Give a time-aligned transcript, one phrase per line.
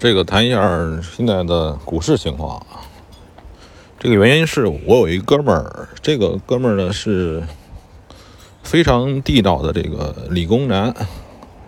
[0.00, 0.60] 这个谈一下
[1.02, 2.64] 现在的股市情况。
[3.98, 7.42] 这个原因是我有一哥们儿，这个哥们儿呢是
[8.62, 10.94] 非常地道的这个理工男，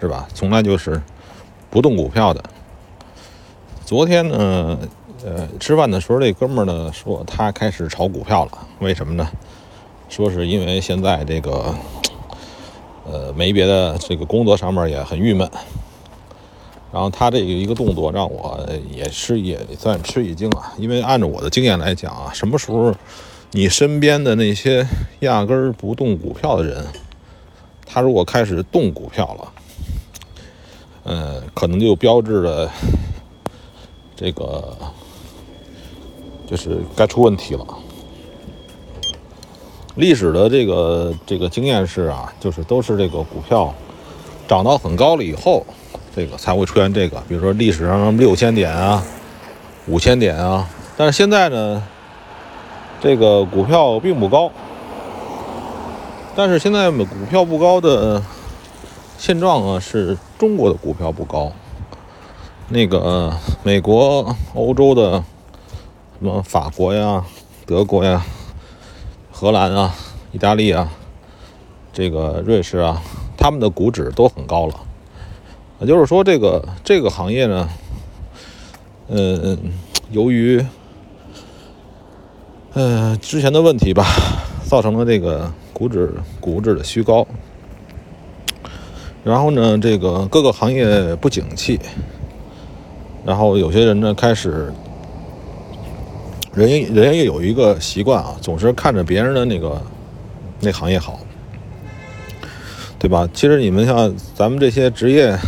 [0.01, 0.29] 是吧？
[0.33, 1.03] 从来就是
[1.71, 2.41] 不动股票的。
[3.85, 4.79] 昨天呢，
[5.25, 8.53] 呃，吃饭的时候，这哥们儿呢说他开始炒股票了。
[8.79, 9.29] 为什么呢？
[10.09, 11.75] 说是因为现在这个，
[13.05, 15.51] 呃，没别的，这个工作上面也很郁闷。
[16.93, 22.93] 然后他这个一个动作让我也是也算吃一惊啊，因为按照我的经验来讲啊，什么时候
[23.53, 24.85] 你身边的那些
[25.21, 26.85] 压根儿不动股票的人，
[27.87, 29.53] 他如果开始动股票了，
[31.05, 32.69] 嗯，可能就标志着
[34.17, 34.77] 这个
[36.49, 37.65] 就是该出问题了。
[39.95, 43.73] 历史的这个这个经验是啊，就是都是这个股票
[44.49, 45.65] 涨到很高了以后。
[46.15, 49.03] 这个才会出现这个，比如说历史上六千点啊、
[49.87, 51.83] 五千点啊，但是现在呢，
[53.01, 54.51] 这个股票并不高。
[56.37, 58.23] 但是现在股票不高的
[59.19, 61.53] 现状啊，是中国的股票不高。
[62.69, 65.23] 那个美国、欧洲的
[66.19, 67.25] 什么法国呀、
[67.67, 68.25] 德国呀、
[69.31, 69.95] 荷兰啊、
[70.33, 70.89] 意大利啊、
[71.93, 73.03] 这个瑞士啊，
[73.37, 74.75] 他们的股指都很高了。
[75.81, 77.67] 也就是说，这个这个行业呢，
[79.09, 79.59] 嗯，
[80.11, 80.63] 由于
[82.75, 84.05] 嗯之前的问题吧，
[84.67, 87.27] 造成了这个股指股指的虚高。
[89.25, 91.81] 然后呢，这个各个行业不景气，
[93.25, 94.71] 然后有些人呢开始，
[96.53, 99.81] 人人也有一个习惯啊，总是看着别人的那个
[100.61, 101.19] 那行业好，
[102.99, 103.27] 对吧？
[103.33, 105.39] 其实你们像咱们这些职业。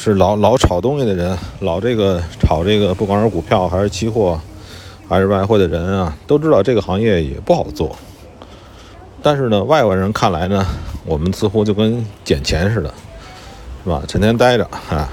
[0.00, 4.40] 是老老炒东西的人，老这个炒这个，不管是股票还是期货，
[5.08, 7.96] 还是外汇的人啊，都知道这个行业也不好做。
[9.20, 10.64] 但是呢，外国人看来呢，
[11.04, 12.94] 我们似乎就跟捡钱似的，
[13.82, 14.00] 是吧？
[14.06, 15.08] 成天待着啊，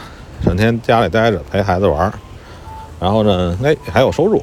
[0.46, 2.14] 整天家里待着陪孩子玩，
[3.00, 4.40] 然后呢，哎，还有收入。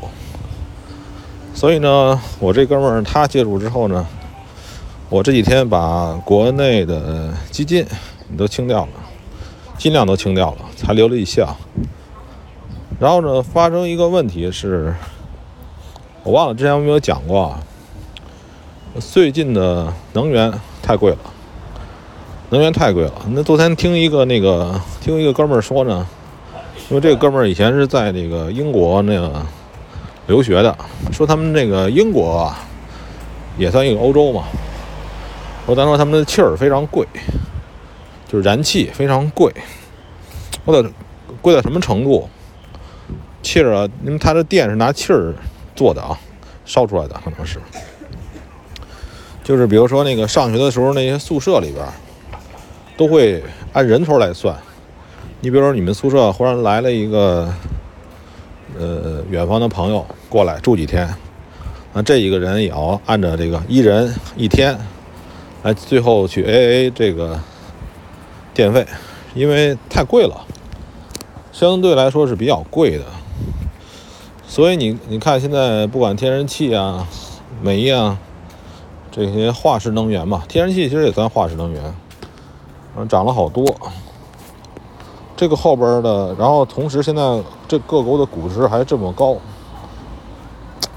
[1.55, 4.05] 所以呢，我这哥们儿他介入之后呢，
[5.09, 7.87] 我这几天把国内的基金
[8.27, 8.89] 你都清掉了。
[9.83, 11.57] 尽量都清掉了，才留了一项。
[13.01, 14.95] 然后呢，发生一个问题是，
[16.23, 17.59] 我忘了之前有没有讲过啊？
[19.01, 21.19] 最近的能源太贵了，
[22.51, 23.13] 能源太贵了。
[23.31, 26.07] 那昨天听一个那个听一个哥们儿说呢，
[26.89, 29.45] 因为这个哥们儿以前是在那个英国那个
[30.29, 30.79] 留学的，
[31.11, 32.57] 说他们那个英国啊，
[33.59, 34.45] 也算一个欧洲嘛。
[35.67, 37.05] 说咱说他们的气儿非常贵。
[38.33, 39.53] 就是燃气非常贵，
[40.65, 40.91] 或者
[41.43, 42.27] 贵到什么程度？
[43.43, 45.35] 气儿啊，因为它的电是拿气儿
[45.77, 46.19] 做的啊，
[46.65, 47.59] 烧出来的可能是。
[49.45, 51.85] 就是比如说那个上学的时候，那些宿舍里边
[52.97, 53.43] 都会
[53.75, 54.57] 按人头来算。
[55.43, 57.53] 你比如说你们宿舍忽然来了一个
[58.79, 61.07] 呃远方的朋友过来住几天，
[61.93, 64.79] 那这一个人也要按照这个一人一天
[65.65, 67.39] 来最后去 AA 这个。
[68.55, 68.87] 电费，
[69.35, 70.45] 因为太贵了，
[71.53, 73.05] 相对来说是比较贵的，
[74.47, 77.09] 所以你你看现在不管天然气啊、
[77.63, 78.19] 煤啊
[79.11, 81.95] 这些化石能源嘛，天然气其实也算化石能源，
[82.95, 83.65] 嗯，涨了好多。
[85.35, 89.39] 这个后边的，然后同时现在这各国的股市还这么高，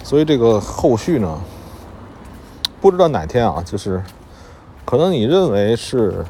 [0.04, 1.40] 所以这个后续呢，
[2.82, 4.04] 不知道哪天啊，就是
[4.84, 6.26] 可能你认为是。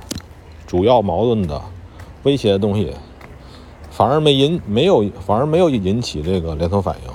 [0.67, 1.61] 主要矛盾的、
[2.23, 2.91] 威胁的东西，
[3.91, 7.11] 反而没引没有，反而没有引起这个连锁反应，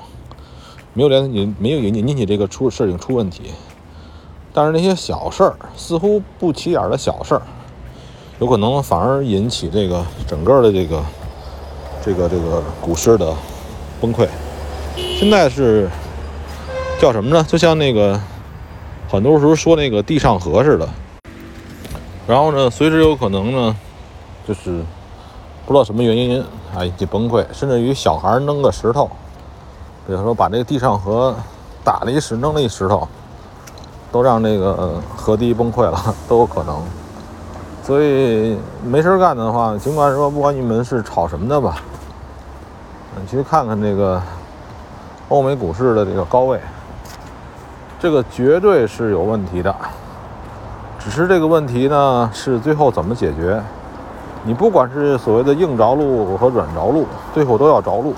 [0.95, 3.51] 没有连引没有引引起这个出事情出问题。
[4.53, 7.43] 但是那些小事儿，似乎不起眼的小事儿，
[8.39, 11.05] 有可能反而引起这个整个的这个
[12.05, 13.35] 这个这个股市的
[14.01, 14.29] 崩溃。
[14.97, 15.89] 现在是
[17.01, 17.45] 叫什么呢？
[17.49, 18.21] 就像那个
[19.09, 20.89] 很多时候说那个地上河似的。
[22.31, 23.77] 然后呢，随时有可能呢，
[24.47, 24.85] 就是
[25.67, 26.41] 不知道什么原因
[26.73, 29.11] 啊，就崩溃，甚至于小孩扔个石头，
[30.07, 31.35] 比如说把这个地上河
[31.83, 33.09] 打了一石，扔了一石头，
[34.13, 36.81] 都让这个河堤崩溃了， 都有可能。
[37.83, 41.79] 所以没事干的话，尽管说不管你们是炒什么的吧，
[43.21, 44.23] 你去看看这个
[45.31, 46.61] 欧美股市的这个高位，
[47.99, 49.75] 这个绝对是有问题的。
[51.03, 53.61] 只是这个问题呢，是最后怎么解决？
[54.45, 58.15] 你不管是所谓的硬着陆和软着陆，最后都要着陆。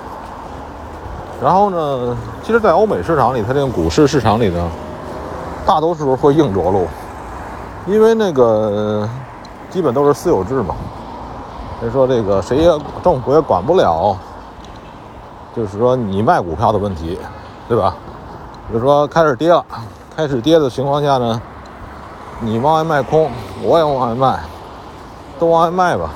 [1.41, 4.69] 然后呢，其实，在欧美市场里，它这个股市市场里呢，
[5.65, 6.85] 大多数会硬着陆，
[7.87, 9.07] 因为那个
[9.69, 10.75] 基本都是私有制嘛。
[11.79, 12.71] 所以说，这个谁也
[13.01, 14.15] 政府也管不了，
[15.55, 17.17] 就是说你卖股票的问题，
[17.67, 17.95] 对吧？
[18.69, 19.65] 比如说开始跌了，
[20.15, 21.41] 开始跌的情况下呢，
[22.43, 23.31] 你往外卖空，
[23.61, 24.39] 我也往外卖，
[25.39, 26.09] 都往外卖吧，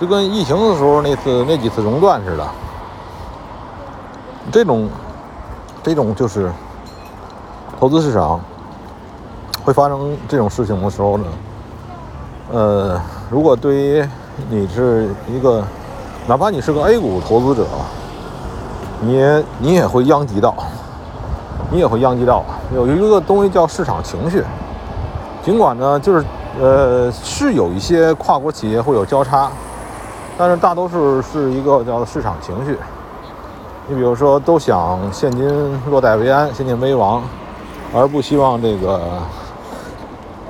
[0.00, 2.46] 就跟疫情的时候那次那几次熔断似的。
[4.52, 4.88] 这种，
[5.82, 6.50] 这种就是
[7.78, 8.40] 投资市场
[9.64, 11.24] 会发生这种事情的时候呢，
[12.52, 14.08] 呃，如果对于
[14.48, 15.64] 你是一个，
[16.28, 17.66] 哪怕你是个 A 股投资者，
[19.00, 20.54] 你你也会殃及到，
[21.70, 22.44] 你也会殃及到。
[22.72, 24.44] 有一个东西叫市场情绪，
[25.48, 26.22] 尽管呢，就是
[26.60, 29.50] 呃是有一些跨国企业会有交叉，
[30.36, 32.78] 但是大多数是一个叫市场情绪。
[33.86, 37.22] 你比如说，都想现金落袋为安，现金为王，
[37.94, 39.00] 而不希望这个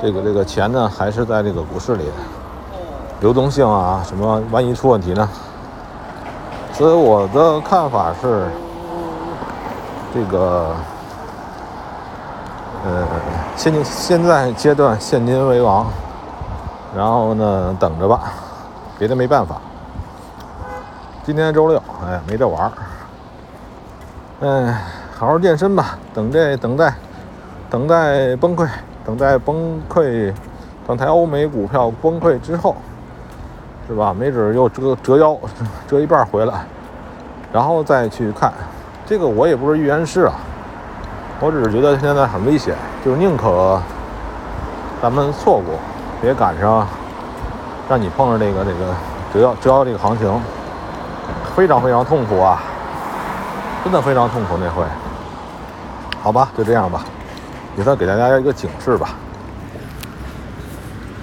[0.02, 2.02] 这个这个钱呢，还是在这个股市里，
[3.20, 5.28] 流动性啊什么，万一出问题呢？
[6.72, 8.48] 所以我的看法是，
[10.12, 10.74] 这个
[12.88, 13.06] 呃，
[13.54, 15.86] 现现在阶段现金为王，
[16.96, 18.32] 然后呢，等着吧，
[18.98, 19.56] 别的没办法。
[21.22, 21.76] 今天周六，
[22.06, 22.72] 哎，没得玩儿。
[24.40, 24.74] 嗯，
[25.18, 25.98] 好好健身吧。
[26.14, 26.94] 等这等待，
[27.68, 28.66] 等待崩溃，
[29.04, 30.32] 等待崩溃，
[30.86, 32.74] 等待欧美股票崩溃之后，
[33.86, 34.14] 是吧？
[34.18, 35.36] 没准又折折腰，
[35.86, 36.64] 折一半回来，
[37.52, 38.50] 然后再去看。
[39.04, 40.32] 这个我也不是预言师啊，
[41.40, 42.74] 我只是觉得现在很危险，
[43.04, 43.80] 就是宁可
[45.00, 45.78] 咱们错过，
[46.20, 46.84] 别赶上
[47.88, 48.92] 让你碰上这个这个
[49.32, 50.28] 折腰折腰这个行情，
[51.54, 52.60] 非常非常痛苦啊！
[53.84, 54.82] 真的非常痛苦那回，
[56.20, 57.04] 好吧，就这样吧，
[57.76, 59.10] 也算给大家一个警示吧。